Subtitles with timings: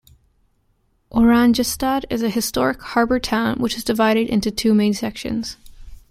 [1.11, 5.57] Oranjestad is a historic harbour town which is divided into two main sections.